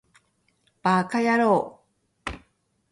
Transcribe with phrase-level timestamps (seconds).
[0.83, 1.83] ヴぁかやろ
[2.25, 2.31] う